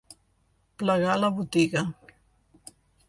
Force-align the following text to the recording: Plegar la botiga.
Plegar 0.83 1.17
la 1.25 1.31
botiga. 1.37 1.85